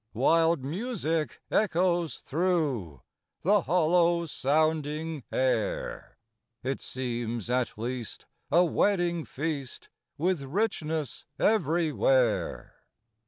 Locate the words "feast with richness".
9.25-11.27